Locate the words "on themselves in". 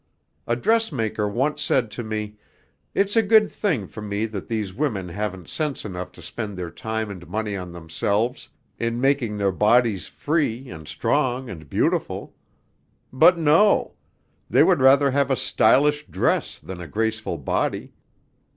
7.55-8.99